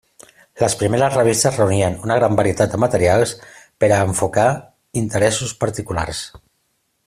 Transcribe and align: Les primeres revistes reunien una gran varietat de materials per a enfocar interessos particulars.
Les 0.61 0.75
primeres 0.77 1.17
revistes 1.17 1.59
reunien 1.61 1.97
una 2.07 2.17
gran 2.21 2.39
varietat 2.39 2.73
de 2.75 2.79
materials 2.85 3.35
per 3.85 3.91
a 3.91 4.01
enfocar 4.07 4.49
interessos 5.05 5.55
particulars. 5.67 6.25